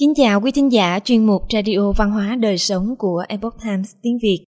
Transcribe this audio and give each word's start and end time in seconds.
Kính 0.00 0.14
chào 0.16 0.40
quý 0.40 0.50
thính 0.50 0.72
giả 0.72 0.98
chuyên 1.04 1.26
mục 1.26 1.42
Radio 1.52 1.92
Văn 1.96 2.10
hóa 2.10 2.36
Đời 2.36 2.58
Sống 2.58 2.94
của 2.98 3.24
Epoch 3.28 3.54
Times 3.64 3.92
tiếng 4.02 4.18
Việt. 4.22 4.44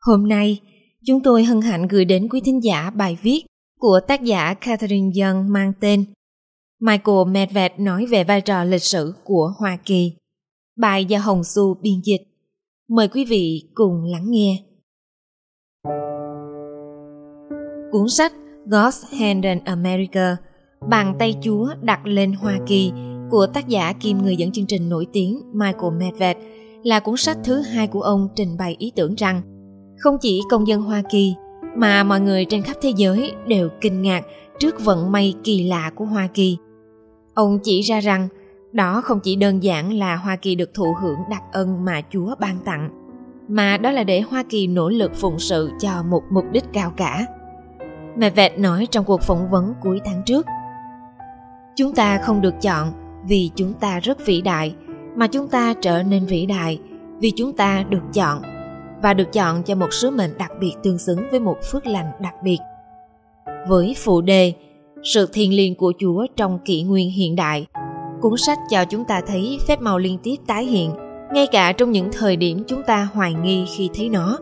Hôm 0.00 0.28
nay, 0.28 0.60
chúng 1.06 1.22
tôi 1.22 1.44
hân 1.44 1.60
hạnh 1.60 1.88
gửi 1.88 2.04
đến 2.04 2.28
quý 2.28 2.40
thính 2.44 2.64
giả 2.64 2.90
bài 2.90 3.18
viết 3.22 3.44
của 3.78 4.00
tác 4.08 4.22
giả 4.22 4.54
Catherine 4.54 5.10
Young 5.22 5.52
mang 5.52 5.72
tên 5.80 6.04
Michael 6.80 7.28
Medved 7.28 7.72
nói 7.78 8.06
về 8.06 8.24
vai 8.24 8.40
trò 8.40 8.64
lịch 8.64 8.82
sử 8.82 9.14
của 9.24 9.52
Hoa 9.58 9.78
Kỳ. 9.84 10.12
Bài 10.76 11.04
do 11.04 11.18
Hồng 11.18 11.44
Xu 11.44 11.74
biên 11.82 12.00
dịch. 12.04 12.22
Mời 12.88 13.08
quý 13.08 13.24
vị 13.24 13.62
cùng 13.74 14.04
lắng 14.04 14.26
nghe. 14.30 14.62
Cuốn 17.92 18.08
sách 18.08 18.32
God's 18.66 19.18
Hand 19.18 19.44
in 19.44 19.58
America 19.64 20.36
Bàn 20.88 21.16
tay 21.18 21.34
Chúa 21.42 21.68
đặt 21.82 22.06
lên 22.06 22.32
Hoa 22.32 22.58
Kỳ 22.66 22.92
của 23.30 23.46
tác 23.46 23.68
giả 23.68 23.92
kim 23.92 24.18
người 24.18 24.36
dẫn 24.36 24.52
chương 24.52 24.66
trình 24.66 24.88
nổi 24.88 25.06
tiếng 25.12 25.40
Michael 25.52 25.94
Medved 25.98 26.36
là 26.82 27.00
cuốn 27.00 27.16
sách 27.16 27.38
thứ 27.44 27.60
hai 27.60 27.86
của 27.86 28.00
ông 28.00 28.28
trình 28.36 28.56
bày 28.58 28.76
ý 28.78 28.92
tưởng 28.96 29.14
rằng 29.14 29.42
không 29.98 30.16
chỉ 30.20 30.40
công 30.50 30.66
dân 30.66 30.82
Hoa 30.82 31.02
Kỳ 31.10 31.34
mà 31.76 32.02
mọi 32.02 32.20
người 32.20 32.44
trên 32.44 32.62
khắp 32.62 32.76
thế 32.82 32.92
giới 32.96 33.32
đều 33.46 33.68
kinh 33.80 34.02
ngạc 34.02 34.24
trước 34.58 34.84
vận 34.84 35.12
may 35.12 35.34
kỳ 35.44 35.62
lạ 35.62 35.90
của 35.94 36.04
Hoa 36.04 36.28
Kỳ. 36.34 36.56
Ông 37.34 37.58
chỉ 37.62 37.80
ra 37.80 38.00
rằng 38.00 38.28
đó 38.72 39.00
không 39.00 39.20
chỉ 39.20 39.36
đơn 39.36 39.62
giản 39.62 39.92
là 39.92 40.16
Hoa 40.16 40.36
Kỳ 40.36 40.54
được 40.54 40.74
thụ 40.74 40.94
hưởng 41.02 41.18
đặc 41.30 41.42
ân 41.52 41.84
mà 41.84 42.00
Chúa 42.10 42.34
ban 42.40 42.58
tặng, 42.64 42.90
mà 43.48 43.76
đó 43.76 43.90
là 43.90 44.04
để 44.04 44.20
Hoa 44.20 44.42
Kỳ 44.48 44.66
nỗ 44.66 44.88
lực 44.88 45.12
phụng 45.14 45.38
sự 45.38 45.70
cho 45.80 46.02
một 46.02 46.22
mục 46.30 46.44
đích 46.52 46.64
cao 46.72 46.92
cả. 46.96 47.26
Medved 48.16 48.52
nói 48.58 48.86
trong 48.90 49.04
cuộc 49.04 49.22
phỏng 49.22 49.50
vấn 49.50 49.74
cuối 49.82 50.00
tháng 50.04 50.22
trước, 50.26 50.46
Chúng 51.76 51.92
ta 51.92 52.18
không 52.18 52.40
được 52.40 52.54
chọn 52.62 52.92
vì 53.28 53.50
chúng 53.56 53.72
ta 53.72 54.00
rất 54.00 54.26
vĩ 54.26 54.40
đại, 54.40 54.74
mà 55.16 55.26
chúng 55.26 55.48
ta 55.48 55.74
trở 55.80 56.02
nên 56.02 56.26
vĩ 56.26 56.46
đại 56.46 56.78
vì 57.20 57.32
chúng 57.36 57.52
ta 57.52 57.84
được 57.88 58.02
chọn 58.14 58.42
và 59.02 59.14
được 59.14 59.32
chọn 59.32 59.62
cho 59.62 59.74
một 59.74 59.92
sứ 59.92 60.10
mệnh 60.10 60.38
đặc 60.38 60.52
biệt 60.60 60.72
tương 60.82 60.98
xứng 60.98 61.20
với 61.30 61.40
một 61.40 61.56
phước 61.72 61.86
lành 61.86 62.06
đặc 62.20 62.34
biệt. 62.44 62.58
Với 63.68 63.94
phụ 64.04 64.20
đề, 64.20 64.52
sự 65.02 65.28
thiêng 65.32 65.54
liêng 65.54 65.74
của 65.74 65.92
chúa 65.98 66.26
trong 66.36 66.58
kỷ 66.64 66.82
nguyên 66.82 67.10
hiện 67.10 67.36
đại, 67.36 67.66
cuốn 68.20 68.36
sách 68.36 68.58
cho 68.70 68.84
chúng 68.84 69.04
ta 69.04 69.20
thấy 69.26 69.58
phép 69.68 69.80
màu 69.80 69.98
liên 69.98 70.18
tiếp 70.22 70.36
tái 70.46 70.64
hiện, 70.64 70.90
ngay 71.34 71.46
cả 71.52 71.72
trong 71.72 71.90
những 71.90 72.08
thời 72.12 72.36
điểm 72.36 72.64
chúng 72.66 72.82
ta 72.82 73.08
hoài 73.12 73.34
nghi 73.34 73.64
khi 73.76 73.90
thấy 73.94 74.08
nó. 74.08 74.38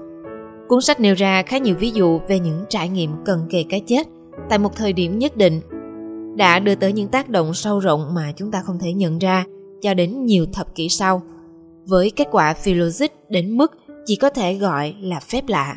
Cuốn 0.68 0.80
sách 0.80 1.00
nêu 1.00 1.14
ra 1.14 1.42
khá 1.42 1.58
nhiều 1.58 1.74
ví 1.78 1.90
dụ 1.90 2.20
về 2.28 2.38
những 2.38 2.64
trải 2.68 2.88
nghiệm 2.88 3.10
cần 3.24 3.46
kề 3.50 3.64
cái 3.68 3.80
chết. 3.86 4.06
Tại 4.48 4.58
một 4.58 4.76
thời 4.76 4.92
điểm 4.92 5.18
nhất 5.18 5.36
định 5.36 5.60
đã 6.36 6.58
đưa 6.58 6.74
tới 6.74 6.92
những 6.92 7.08
tác 7.08 7.28
động 7.28 7.54
sâu 7.54 7.80
rộng 7.80 8.14
mà 8.14 8.32
chúng 8.36 8.50
ta 8.50 8.62
không 8.64 8.78
thể 8.78 8.92
nhận 8.92 9.18
ra 9.18 9.44
cho 9.82 9.94
đến 9.94 10.24
nhiều 10.24 10.46
thập 10.52 10.74
kỷ 10.74 10.88
sau, 10.88 11.22
với 11.86 12.10
kết 12.10 12.28
quả 12.30 12.54
phi 12.54 12.74
logic 12.74 13.06
đến 13.28 13.56
mức 13.56 13.72
chỉ 14.06 14.16
có 14.16 14.30
thể 14.30 14.54
gọi 14.54 14.94
là 15.00 15.20
phép 15.20 15.48
lạ. 15.48 15.76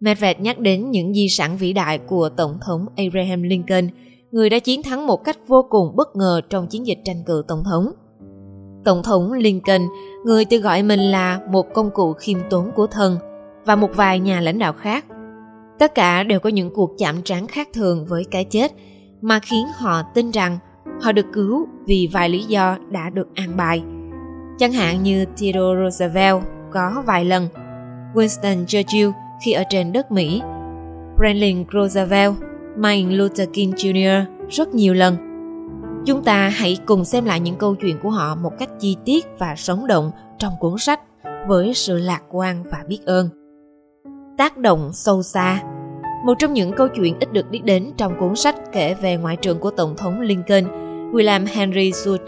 Medved 0.00 0.38
nhắc 0.38 0.58
đến 0.58 0.90
những 0.90 1.14
di 1.14 1.28
sản 1.28 1.56
vĩ 1.56 1.72
đại 1.72 1.98
của 1.98 2.28
Tổng 2.28 2.58
thống 2.66 2.86
Abraham 2.96 3.42
Lincoln, 3.42 3.88
người 4.30 4.50
đã 4.50 4.58
chiến 4.58 4.82
thắng 4.82 5.06
một 5.06 5.24
cách 5.24 5.38
vô 5.46 5.66
cùng 5.70 5.96
bất 5.96 6.16
ngờ 6.16 6.40
trong 6.50 6.66
chiến 6.66 6.86
dịch 6.86 6.98
tranh 7.04 7.22
cử 7.26 7.42
Tổng 7.48 7.62
thống. 7.64 7.92
Tổng 8.84 9.02
thống 9.02 9.32
Lincoln, 9.32 9.82
người 10.24 10.44
tự 10.44 10.56
gọi 10.56 10.82
mình 10.82 11.00
là 11.00 11.40
một 11.50 11.66
công 11.74 11.90
cụ 11.94 12.12
khiêm 12.12 12.38
tốn 12.50 12.70
của 12.76 12.86
thần, 12.86 13.16
và 13.64 13.76
một 13.76 13.90
vài 13.94 14.20
nhà 14.20 14.40
lãnh 14.40 14.58
đạo 14.58 14.72
khác. 14.72 15.04
Tất 15.78 15.94
cả 15.94 16.22
đều 16.22 16.40
có 16.40 16.50
những 16.50 16.70
cuộc 16.74 16.90
chạm 16.98 17.22
trán 17.22 17.46
khác 17.46 17.68
thường 17.72 18.06
với 18.06 18.24
cái 18.30 18.44
chết 18.44 18.72
mà 19.22 19.38
khiến 19.38 19.66
họ 19.76 20.02
tin 20.02 20.30
rằng 20.30 20.58
họ 21.02 21.12
được 21.12 21.26
cứu 21.32 21.66
vì 21.86 22.08
vài 22.12 22.28
lý 22.28 22.44
do 22.44 22.76
đã 22.90 23.10
được 23.10 23.28
an 23.34 23.56
bài. 23.56 23.82
Chẳng 24.58 24.72
hạn 24.72 25.02
như 25.02 25.24
Theodore 25.24 25.82
Roosevelt 25.82 26.42
có 26.72 27.02
vài 27.06 27.24
lần, 27.24 27.48
Winston 28.14 28.66
Churchill 28.66 29.10
khi 29.44 29.52
ở 29.52 29.62
trên 29.70 29.92
đất 29.92 30.12
Mỹ, 30.12 30.42
Franklin 31.16 31.64
Roosevelt, 31.72 32.34
Martin 32.76 33.10
Luther 33.10 33.48
King 33.52 33.70
Jr. 33.70 34.24
rất 34.50 34.74
nhiều 34.74 34.94
lần. 34.94 35.16
Chúng 36.06 36.24
ta 36.24 36.48
hãy 36.48 36.78
cùng 36.86 37.04
xem 37.04 37.24
lại 37.24 37.40
những 37.40 37.56
câu 37.56 37.74
chuyện 37.74 37.96
của 38.02 38.10
họ 38.10 38.34
một 38.34 38.52
cách 38.58 38.70
chi 38.80 38.96
tiết 39.04 39.26
và 39.38 39.54
sống 39.56 39.86
động 39.86 40.10
trong 40.38 40.52
cuốn 40.60 40.78
sách 40.78 41.00
với 41.48 41.74
sự 41.74 41.98
lạc 41.98 42.22
quan 42.30 42.64
và 42.70 42.84
biết 42.88 43.00
ơn. 43.06 43.28
Tác 44.38 44.56
động 44.56 44.90
sâu 44.92 45.22
xa 45.22 45.62
một 46.22 46.34
trong 46.38 46.52
những 46.52 46.72
câu 46.72 46.88
chuyện 46.88 47.18
ít 47.20 47.32
được 47.32 47.50
biết 47.50 47.64
đến 47.64 47.92
trong 47.96 48.12
cuốn 48.20 48.36
sách 48.36 48.56
kể 48.72 48.94
về 48.94 49.16
ngoại 49.16 49.36
trưởng 49.36 49.58
của 49.58 49.70
Tổng 49.70 49.96
thống 49.96 50.20
Lincoln, 50.20 50.64
William 51.12 51.46
Henry 51.46 51.90
Seward. 51.90 52.18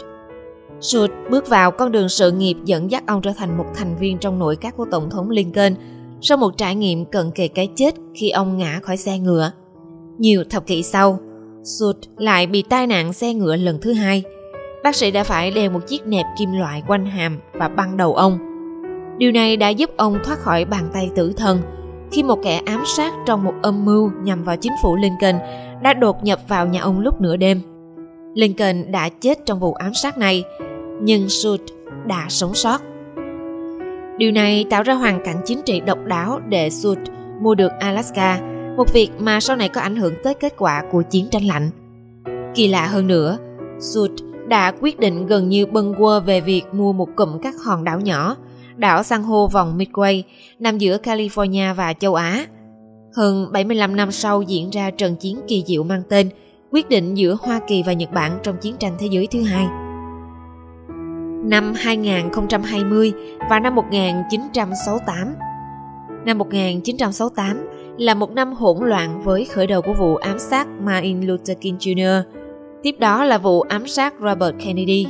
Seward 0.79 1.29
bước 1.29 1.49
vào 1.49 1.71
con 1.71 1.91
đường 1.91 2.09
sự 2.09 2.31
nghiệp 2.31 2.55
dẫn 2.65 2.91
dắt 2.91 3.03
ông 3.07 3.21
trở 3.21 3.31
thành 3.37 3.57
một 3.57 3.65
thành 3.75 3.95
viên 3.99 4.17
trong 4.17 4.39
nội 4.39 4.55
các 4.55 4.77
của 4.77 4.85
Tổng 4.91 5.09
thống 5.09 5.29
Lincoln 5.29 5.75
sau 6.21 6.37
một 6.37 6.57
trải 6.57 6.75
nghiệm 6.75 7.05
cận 7.05 7.31
kề 7.31 7.47
cái 7.47 7.69
chết 7.75 7.95
khi 8.15 8.29
ông 8.29 8.57
ngã 8.57 8.79
khỏi 8.83 8.97
xe 8.97 9.19
ngựa. 9.19 9.51
Nhiều 10.17 10.43
thập 10.49 10.67
kỷ 10.67 10.83
sau, 10.83 11.19
Seward 11.63 11.99
lại 12.17 12.47
bị 12.47 12.61
tai 12.69 12.87
nạn 12.87 13.13
xe 13.13 13.33
ngựa 13.33 13.55
lần 13.55 13.79
thứ 13.81 13.93
hai. 13.93 14.23
Bác 14.83 14.95
sĩ 14.95 15.11
đã 15.11 15.23
phải 15.23 15.51
đeo 15.51 15.71
một 15.71 15.87
chiếc 15.87 16.07
nẹp 16.07 16.25
kim 16.37 16.51
loại 16.51 16.83
quanh 16.87 17.05
hàm 17.05 17.39
và 17.53 17.67
băng 17.67 17.97
đầu 17.97 18.15
ông. 18.15 18.37
Điều 19.17 19.31
này 19.31 19.57
đã 19.57 19.69
giúp 19.69 19.89
ông 19.97 20.17
thoát 20.23 20.39
khỏi 20.39 20.65
bàn 20.65 20.89
tay 20.93 21.09
tử 21.15 21.33
thần– 21.37 21.61
khi 22.11 22.23
một 22.23 22.39
kẻ 22.43 22.61
ám 22.65 22.83
sát 22.85 23.13
trong 23.25 23.43
một 23.43 23.53
âm 23.61 23.85
mưu 23.85 24.11
nhằm 24.23 24.43
vào 24.43 24.57
chính 24.57 24.73
phủ 24.83 24.95
Lincoln 24.95 25.35
đã 25.81 25.93
đột 25.93 26.23
nhập 26.23 26.39
vào 26.47 26.67
nhà 26.67 26.81
ông 26.81 26.99
lúc 26.99 27.21
nửa 27.21 27.37
đêm. 27.37 27.61
Lincoln 28.33 28.91
đã 28.91 29.09
chết 29.09 29.39
trong 29.45 29.59
vụ 29.59 29.73
ám 29.73 29.93
sát 29.93 30.17
này, 30.17 30.43
nhưng 31.01 31.29
Sud 31.29 31.61
đã 32.07 32.25
sống 32.29 32.53
sót. 32.53 32.81
Điều 34.17 34.31
này 34.31 34.65
tạo 34.69 34.83
ra 34.83 34.93
hoàn 34.93 35.21
cảnh 35.25 35.41
chính 35.45 35.61
trị 35.65 35.79
độc 35.79 36.05
đáo 36.05 36.39
để 36.49 36.69
Sud 36.69 36.97
mua 37.41 37.55
được 37.55 37.71
Alaska, 37.79 38.39
một 38.77 38.93
việc 38.93 39.09
mà 39.19 39.39
sau 39.39 39.55
này 39.55 39.69
có 39.69 39.81
ảnh 39.81 39.95
hưởng 39.95 40.13
tới 40.23 40.33
kết 40.33 40.53
quả 40.57 40.83
của 40.91 41.01
chiến 41.01 41.27
tranh 41.31 41.43
lạnh. 41.43 41.69
Kỳ 42.55 42.67
lạ 42.67 42.87
hơn 42.87 43.07
nữa, 43.07 43.37
Sud 43.79 44.11
đã 44.47 44.73
quyết 44.81 44.99
định 44.99 45.27
gần 45.27 45.49
như 45.49 45.65
bâng 45.65 45.93
quơ 45.97 46.19
về 46.19 46.41
việc 46.41 46.63
mua 46.71 46.93
một 46.93 47.09
cụm 47.15 47.39
các 47.39 47.55
hòn 47.65 47.83
đảo 47.83 47.99
nhỏ 47.99 48.35
đảo 48.77 49.03
san 49.03 49.23
hô 49.23 49.47
vòng 49.47 49.77
Midway, 49.77 50.21
nằm 50.59 50.77
giữa 50.77 50.97
California 50.97 51.73
và 51.73 51.93
châu 51.93 52.15
Á. 52.15 52.45
Hơn 53.15 53.51
75 53.51 53.95
năm 53.95 54.11
sau 54.11 54.41
diễn 54.41 54.69
ra 54.69 54.91
trận 54.91 55.15
chiến 55.15 55.41
kỳ 55.47 55.63
diệu 55.67 55.83
mang 55.83 56.03
tên 56.09 56.29
quyết 56.71 56.89
định 56.89 57.13
giữa 57.13 57.37
Hoa 57.41 57.59
Kỳ 57.67 57.83
và 57.83 57.93
Nhật 57.93 58.11
Bản 58.13 58.39
trong 58.43 58.57
chiến 58.57 58.75
tranh 58.79 58.95
thế 58.99 59.07
giới 59.11 59.27
thứ 59.27 59.41
hai. 59.41 59.67
Năm 61.45 61.73
2020 61.75 63.13
và 63.49 63.59
năm 63.59 63.75
1968 63.75 65.35
Năm 66.25 66.37
1968 66.37 67.67
là 67.97 68.13
một 68.13 68.31
năm 68.31 68.53
hỗn 68.53 68.77
loạn 68.89 69.21
với 69.23 69.45
khởi 69.45 69.67
đầu 69.67 69.81
của 69.81 69.93
vụ 69.93 70.15
ám 70.15 70.39
sát 70.39 70.67
Martin 70.67 71.21
Luther 71.21 71.57
King 71.61 71.77
Jr. 71.77 72.21
Tiếp 72.83 72.95
đó 72.99 73.23
là 73.23 73.37
vụ 73.37 73.61
ám 73.61 73.87
sát 73.87 74.13
Robert 74.21 74.55
Kennedy 74.65 75.05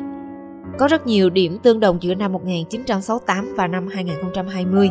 có 0.80 0.88
rất 0.88 1.08
nhiều 1.08 1.30
điểm 1.30 1.58
tương 1.64 1.80
đồng 1.80 1.98
giữa 2.02 2.16
năm 2.16 2.34
1968 2.34 3.54
và 3.58 3.68
năm 3.68 3.88
2020. 3.88 4.90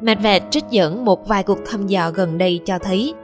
Medved 0.00 0.42
trích 0.50 0.64
dẫn 0.70 1.04
một 1.04 1.28
vài 1.28 1.42
cuộc 1.42 1.58
thăm 1.66 1.86
dò 1.86 2.10
gần 2.10 2.38
đây 2.38 2.60
cho 2.64 2.78
thấy 2.78 3.14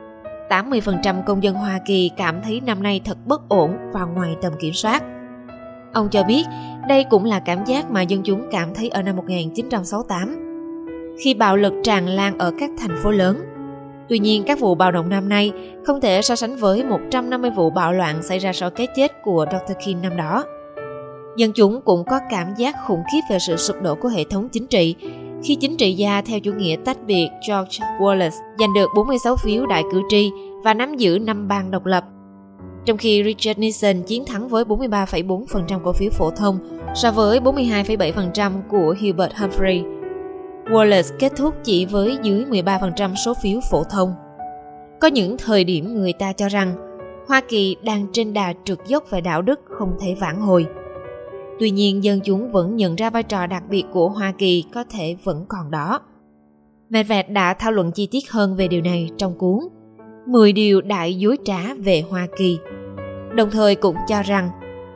80% 0.48 1.22
công 1.22 1.42
dân 1.42 1.54
Hoa 1.54 1.80
Kỳ 1.86 2.10
cảm 2.16 2.42
thấy 2.44 2.60
năm 2.66 2.82
nay 2.82 3.00
thật 3.04 3.18
bất 3.26 3.48
ổn 3.48 3.76
và 3.92 4.04
ngoài 4.04 4.36
tầm 4.42 4.52
kiểm 4.60 4.72
soát. 4.72 5.02
Ông 5.92 6.08
cho 6.10 6.22
biết 6.22 6.44
đây 6.88 7.04
cũng 7.10 7.24
là 7.24 7.40
cảm 7.40 7.64
giác 7.64 7.90
mà 7.90 8.02
dân 8.02 8.22
chúng 8.22 8.46
cảm 8.50 8.74
thấy 8.74 8.88
ở 8.88 9.02
năm 9.02 9.16
1968 9.16 10.36
khi 11.20 11.34
bạo 11.34 11.56
lực 11.56 11.72
tràn 11.82 12.06
lan 12.06 12.38
ở 12.38 12.52
các 12.60 12.70
thành 12.78 12.96
phố 13.02 13.10
lớn. 13.10 13.40
Tuy 14.08 14.18
nhiên, 14.18 14.42
các 14.46 14.60
vụ 14.60 14.74
bạo 14.74 14.92
động 14.92 15.08
năm 15.08 15.28
nay 15.28 15.52
không 15.87 16.00
thể 16.00 16.22
so 16.22 16.37
sánh 16.37 16.56
với 16.56 16.84
150 16.84 17.50
vụ 17.50 17.70
bạo 17.70 17.92
loạn 17.92 18.22
xảy 18.22 18.38
ra 18.38 18.52
sau 18.52 18.70
cái 18.70 18.87
chết 18.96 19.22
của 19.22 19.46
Dr. 19.50 19.72
King 19.84 20.02
năm 20.02 20.16
đó. 20.16 20.44
Dân 21.37 21.52
chúng 21.52 21.81
cũng 21.84 22.05
có 22.05 22.20
cảm 22.31 22.55
giác 22.56 22.75
khủng 22.87 23.02
khiếp 23.12 23.20
về 23.31 23.38
sự 23.38 23.56
sụp 23.56 23.76
đổ 23.82 23.94
của 23.94 24.08
hệ 24.08 24.25
thống 24.25 24.49
chính 24.49 24.67
trị 24.67 24.94
khi 25.43 25.55
chính 25.55 25.76
trị 25.76 25.93
gia 25.93 26.23
theo 26.23 26.40
chủ 26.40 26.52
nghĩa 26.52 26.76
tách 26.84 27.06
biệt 27.06 27.29
George 27.49 27.87
Wallace 27.99 28.31
giành 28.58 28.75
được 28.75 28.90
46 28.96 29.37
phiếu 29.37 29.67
đại 29.67 29.82
cử 29.93 30.02
tri 30.08 30.31
và 30.64 30.75
nắm 30.75 30.96
giữ 30.96 31.19
năm 31.19 31.49
bang 31.49 31.70
độc 31.70 31.87
lập. 31.87 32.05
Trong 32.84 32.96
khi 32.96 33.23
Richard 33.25 33.61
Nixon 33.61 34.02
chiến 34.02 34.25
thắng 34.26 34.49
với 34.49 34.64
43,4% 34.64 35.81
cổ 35.84 35.93
phiếu 35.93 36.11
phổ 36.11 36.31
thông 36.31 36.58
so 36.94 37.11
với 37.11 37.40
42,7% 37.40 38.52
của 38.69 38.94
Hubert 39.00 39.35
Humphrey. 39.37 39.82
Wallace 40.67 41.17
kết 41.19 41.32
thúc 41.37 41.55
chỉ 41.64 41.85
với 41.85 42.19
dưới 42.23 42.44
13% 42.44 43.14
số 43.14 43.35
phiếu 43.43 43.61
phổ 43.70 43.85
thông. 43.85 44.14
Có 45.00 45.08
những 45.08 45.37
thời 45.38 45.64
điểm 45.64 45.94
người 45.94 46.12
ta 46.12 46.32
cho 46.32 46.49
rằng 46.49 46.75
Hoa 47.28 47.40
Kỳ 47.49 47.76
đang 47.82 48.06
trên 48.12 48.32
đà 48.32 48.52
trượt 48.64 48.78
dốc 48.87 49.05
về 49.11 49.20
đạo 49.20 49.43
đức 49.43 49.61
không 49.64 49.96
thể 50.00 50.14
vãn 50.20 50.37
hồi– 50.37 50.67
Tuy 51.62 51.70
nhiên 51.70 52.05
dân 52.05 52.20
chúng 52.20 52.53
vẫn 52.53 52.76
nhận 52.76 52.97
ra 52.97 53.11
vai 53.11 53.23
trò 53.23 53.47
đặc 53.47 53.62
biệt 53.70 53.85
của 53.93 54.09
Hoa 54.09 54.32
Kỳ 54.38 54.64
có 54.75 54.85
thể 54.91 55.17
vẫn 55.25 55.44
còn 55.49 55.70
đó. 55.70 56.00
Medved 56.91 57.26
đã 57.29 57.55
thảo 57.55 57.73
luận 57.73 57.93
chi 57.93 58.09
tiết 58.11 58.31
hơn 58.31 58.56
về 58.56 58.69
điều 58.69 58.81
này 58.81 59.11
trong 59.17 59.38
cuốn 59.38 59.59
10 60.26 60.53
điều 60.53 60.81
đại 60.81 61.19
dối 61.19 61.37
trá 61.44 61.75
về 61.79 62.05
Hoa 62.11 62.26
Kỳ. 62.38 62.59
Đồng 63.37 63.50
thời 63.50 63.75
cũng 63.75 63.97
cho 64.09 64.23
rằng 64.23 64.50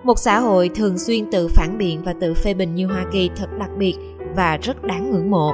một 0.05 0.19
xã 0.19 0.41
hội 0.41 0.71
thường 0.75 0.99
xuyên 0.99 1.31
tự 1.31 1.49
phản 1.49 1.79
biện 1.79 2.03
và 2.05 2.15
tự 2.21 2.35
phê 2.35 2.55
bình 2.55 2.75
như 2.75 2.87
Hoa 2.87 3.05
Kỳ 3.13 3.31
thật 3.37 3.49
đặc 3.59 3.71
biệt 3.79 3.95
và 4.37 4.57
rất 4.57 4.83
đáng 4.83 5.11
ngưỡng 5.11 5.31
mộ. 5.31 5.53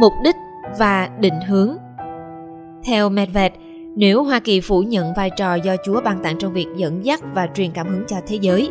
Mục 0.00 0.12
đích 0.24 0.36
và 0.78 1.10
định 1.20 1.40
hướng 1.48 1.76
Theo 2.84 3.08
Medved, 3.08 3.52
nếu 3.96 4.24
Hoa 4.24 4.40
Kỳ 4.40 4.60
phủ 4.60 4.82
nhận 4.82 5.12
vai 5.16 5.30
trò 5.36 5.54
do 5.54 5.76
Chúa 5.84 6.00
ban 6.00 6.22
tặng 6.22 6.38
trong 6.38 6.52
việc 6.52 6.66
dẫn 6.76 7.04
dắt 7.04 7.20
và 7.34 7.48
truyền 7.54 7.70
cảm 7.70 7.88
hứng 7.88 8.04
cho 8.08 8.16
thế 8.26 8.38
giới, 8.40 8.70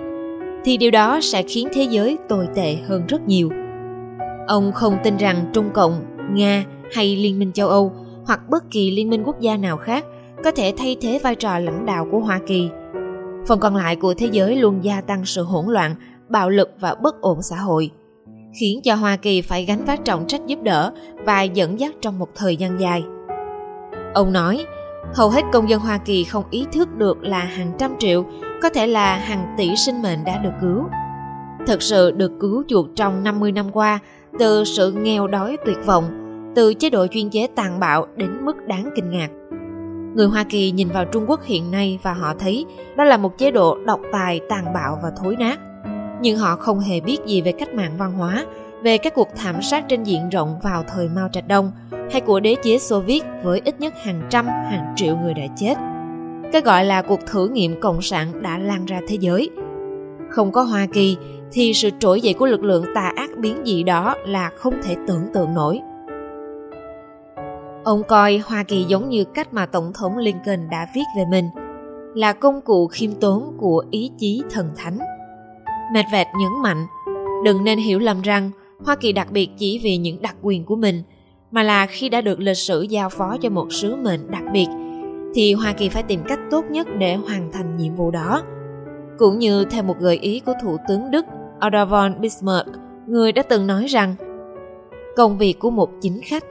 thì 0.66 0.78
điều 0.78 0.92
đó 0.92 1.20
sẽ 1.22 1.44
khiến 1.44 1.68
thế 1.74 1.84
giới 1.84 2.18
tồi 2.30 2.48
tệ 2.56 2.76
hơn 2.76 3.08
rất 3.08 3.28
nhiều. 3.28 3.50
Ông 4.48 4.72
không 4.72 4.98
tin 5.04 5.18
rằng 5.18 5.46
Trung 5.54 5.70
Cộng, 5.74 6.02
Nga 6.34 6.66
hay 6.94 7.16
Liên 7.16 7.40
minh 7.40 7.52
châu 7.52 7.68
Âu 7.68 7.92
hoặc 8.26 8.50
bất 8.50 8.64
kỳ 8.72 8.92
liên 8.92 9.10
minh 9.10 9.24
quốc 9.26 9.40
gia 9.40 9.58
nào 9.58 9.78
khác 9.78 10.06
có 10.44 10.52
thể 10.52 10.74
thay 10.78 10.98
thế 11.02 11.20
vai 11.24 11.36
trò 11.36 11.60
lãnh 11.60 11.86
đạo 11.86 12.08
của 12.12 12.20
Hoa 12.20 12.40
Kỳ. 12.48 12.70
Phần 13.48 13.60
còn 13.60 13.76
lại 13.76 13.96
của 13.96 14.14
thế 14.14 14.30
giới 14.32 14.56
luôn 14.56 14.84
gia 14.84 15.02
tăng 15.02 15.26
sự 15.26 15.44
hỗn 15.44 15.66
loạn, 15.68 15.96
bạo 16.30 16.50
lực 16.50 16.70
và 16.80 16.96
bất 16.96 17.22
ổn 17.22 17.42
xã 17.42 17.56
hội, 17.56 17.92
khiến 18.60 18.82
cho 18.84 18.96
Hoa 18.96 19.16
Kỳ 19.16 19.42
phải 19.42 19.66
gánh 19.66 19.86
vác 19.86 20.06
trọng 20.06 20.28
trách 20.28 20.42
giúp 20.48 20.60
đỡ 20.64 20.94
và 21.26 21.42
dẫn 21.42 21.80
dắt 21.80 21.94
trong 22.02 22.20
một 22.20 22.28
thời 22.36 22.56
gian 22.56 22.80
dài. 22.80 23.04
Ông 24.14 24.34
nói, 24.34 24.66
hầu 25.16 25.30
hết 25.30 25.42
công 25.54 25.70
dân 25.70 25.80
Hoa 25.80 25.98
Kỳ 25.98 26.24
không 26.24 26.44
ý 26.52 26.66
thức 26.72 26.96
được 26.98 27.24
là 27.24 27.40
hàng 27.40 27.72
trăm 27.80 27.96
triệu, 28.00 28.26
có 28.64 28.70
thể 28.70 28.88
là 28.88 29.18
hàng 29.18 29.54
tỷ 29.58 29.76
sinh 29.76 30.02
mệnh 30.02 30.24
đã 30.26 30.38
được 30.38 30.52
cứu. 30.62 30.84
Thật 31.68 31.82
sự 31.82 32.12
được 32.12 32.32
cứu 32.40 32.64
chuộc 32.68 32.88
trong 32.96 33.24
50 33.24 33.52
năm 33.52 33.72
qua 33.72 34.00
từ 34.40 34.64
sự 34.64 34.92
nghèo 34.92 35.28
đói 35.28 35.58
tuyệt 35.66 35.78
vọng, 35.86 36.04
từ 36.56 36.74
chế 36.74 36.90
độ 36.90 37.08
chuyên 37.08 37.30
chế 37.30 37.48
tàn 37.56 37.80
bạo 37.80 38.08
đến 38.16 38.46
mức 38.46 38.68
đáng 38.68 38.90
kinh 38.96 39.10
ngạc. 39.10 39.30
Người 40.16 40.28
Hoa 40.28 40.44
Kỳ 40.44 40.72
nhìn 40.72 40.90
vào 40.90 41.06
Trung 41.06 41.26
Quốc 41.28 41.44
hiện 41.44 41.72
nay 41.72 42.00
và 42.04 42.14
họ 42.14 42.34
thấy 42.40 42.66
đó 42.98 43.04
là 43.04 43.18
một 43.18 43.38
chế 43.38 43.52
độ 43.52 43.78
độc 43.86 44.00
tài, 44.12 44.40
tàn 44.50 44.74
bạo 44.74 45.00
và 45.04 45.12
thối 45.22 45.36
nát. 45.36 45.60
Nhưng 46.22 46.38
họ 46.38 46.56
không 46.56 46.80
hề 46.80 47.00
biết 47.00 47.18
gì 47.26 47.42
về 47.42 47.52
cách 47.52 47.74
mạng 47.74 47.94
văn 47.98 48.14
hóa, 48.14 48.46
về 48.84 48.98
các 48.98 49.14
cuộc 49.16 49.28
thảm 49.36 49.62
sát 49.62 49.86
trên 49.90 50.04
diện 50.04 50.30
rộng 50.30 50.60
vào 50.64 50.84
thời 50.88 51.10
Mao 51.10 51.30
Trạch 51.32 51.48
Đông 51.48 51.72
hay 52.12 52.22
của 52.22 52.40
đế 52.40 52.56
chế 52.64 52.80
Xô 52.80 53.00
Viết 53.00 53.24
với 53.44 53.62
ít 53.66 53.80
nhất 53.80 53.94
hàng 54.04 54.22
trăm, 54.30 54.46
hàng 54.46 54.94
triệu 54.96 55.18
người 55.18 55.34
đã 55.34 55.44
chết. 55.56 55.93
Cái 56.54 56.62
gọi 56.62 56.86
là 56.86 57.02
cuộc 57.02 57.26
thử 57.26 57.48
nghiệm 57.48 57.80
cộng 57.80 58.02
sản 58.02 58.42
đã 58.42 58.58
lan 58.58 58.86
ra 58.86 59.02
thế 59.08 59.18
giới. 59.20 59.50
Không 60.30 60.52
có 60.52 60.62
Hoa 60.62 60.88
Kỳ 60.94 61.18
thì 61.52 61.74
sự 61.74 61.90
trỗi 62.00 62.22
dậy 62.22 62.34
của 62.34 62.46
lực 62.46 62.64
lượng 62.64 62.86
tà 62.96 63.12
ác 63.16 63.30
biến 63.38 63.58
dị 63.66 63.84
đó 63.84 64.16
là 64.26 64.52
không 64.56 64.74
thể 64.84 64.96
tưởng 65.08 65.24
tượng 65.34 65.54
nổi. 65.54 65.80
Ông 67.84 68.04
coi 68.08 68.38
Hoa 68.38 68.64
Kỳ 68.64 68.84
giống 68.84 69.10
như 69.10 69.24
cách 69.24 69.54
mà 69.54 69.66
Tổng 69.66 69.92
thống 69.94 70.18
Lincoln 70.18 70.70
đã 70.72 70.88
viết 70.96 71.04
về 71.18 71.24
mình, 71.32 71.50
là 72.16 72.34
công 72.34 72.62
cụ 72.62 72.88
khiêm 72.88 73.12
tốn 73.12 73.54
của 73.58 73.84
ý 73.92 74.12
chí 74.18 74.44
thần 74.50 74.70
thánh. 74.76 74.98
Medved 75.94 76.28
nhấn 76.40 76.62
mạnh, 76.62 76.86
đừng 77.46 77.64
nên 77.64 77.78
hiểu 77.78 78.00
lầm 78.00 78.22
rằng 78.22 78.52
Hoa 78.86 78.96
Kỳ 78.96 79.12
đặc 79.12 79.32
biệt 79.32 79.50
chỉ 79.58 79.80
vì 79.84 79.98
những 79.98 80.22
đặc 80.22 80.36
quyền 80.42 80.66
của 80.66 80.76
mình, 80.76 81.04
mà 81.52 81.64
là 81.64 81.86
khi 81.86 82.10
đã 82.10 82.22
được 82.22 82.40
lịch 82.40 82.58
sử 82.58 82.82
giao 82.82 83.10
phó 83.10 83.38
cho 83.42 83.50
một 83.50 83.68
sứ 83.70 83.96
mệnh 83.96 84.32
đặc 84.32 84.44
biệt, 84.54 84.68
thì 85.34 85.54
Hoa 85.54 85.74
Kỳ 85.74 85.90
phải 85.90 86.04
tìm 86.04 86.20
cách 86.28 86.40
tốt 86.52 86.66
nhất 86.70 86.88
để 86.98 87.16
hoàn 87.16 87.52
thành 87.52 87.78
nhiệm 87.78 87.96
vụ 87.96 88.12
đó. 88.12 88.42
Cũng 89.18 89.40
như 89.40 89.66
theo 89.66 89.84
một 89.84 90.00
gợi 90.00 90.18
ý 90.18 90.40
của 90.40 90.54
Thủ 90.62 90.78
tướng 90.88 91.12
Đức 91.12 91.26
Otto 91.68 91.86
von 91.86 92.22
Bismarck, 92.22 92.70
người 93.08 93.32
đã 93.32 93.44
từng 93.44 93.68
nói 93.68 93.86
rằng 93.86 94.16
công 95.16 95.38
việc 95.38 95.60
của 95.60 95.70
một 95.70 95.90
chính 96.02 96.22
khách 96.24 96.44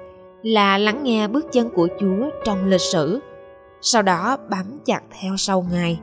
là 0.43 0.79
lắng 0.79 1.02
nghe 1.02 1.29
bước 1.29 1.52
chân 1.52 1.70
của 1.75 1.88
Chúa 2.00 2.31
trong 2.44 2.67
lịch 2.67 2.81
sử, 2.81 3.20
sau 3.81 4.02
đó 4.02 4.37
bám 4.50 4.67
chặt 4.84 5.00
theo 5.20 5.37
sau 5.37 5.67
Ngài. 5.73 6.00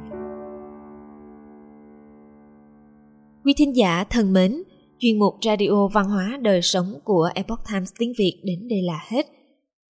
Quý 3.46 3.54
thính 3.58 3.76
giả 3.76 4.04
thân 4.10 4.34
mến, 4.34 4.64
chuyên 5.00 5.20
mục 5.20 5.34
Radio 5.42 5.88
Văn 5.94 6.06
hóa 6.06 6.38
Đời 6.42 6.62
Sống 6.62 6.94
của 7.04 7.30
Epoch 7.36 7.60
Times 7.72 7.92
tiếng 8.00 8.14
Việt 8.20 8.42
đến 8.44 8.68
đây 8.70 8.82
là 8.82 9.00
hết. 9.10 9.26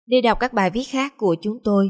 Để 0.08 0.22
đọc 0.22 0.38
các 0.40 0.54
bài 0.54 0.70
viết 0.70 0.84
khác 0.84 1.14
của 1.18 1.36
chúng 1.42 1.58
tôi, 1.64 1.90